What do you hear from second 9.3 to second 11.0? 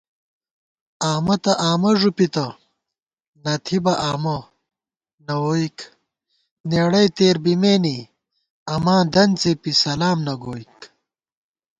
څېپی سلام نہ گوئیک